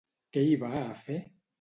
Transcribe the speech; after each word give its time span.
Què 0.37 0.45
hi 0.47 0.57
va 0.65 0.73
a 0.81 0.97
fer? 1.07 1.23